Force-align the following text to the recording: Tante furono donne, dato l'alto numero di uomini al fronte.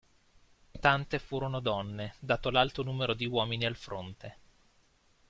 Tante 0.79 1.19
furono 1.19 1.59
donne, 1.59 2.15
dato 2.17 2.49
l'alto 2.49 2.81
numero 2.81 3.13
di 3.13 3.27
uomini 3.27 3.65
al 3.65 3.75
fronte. 3.75 4.37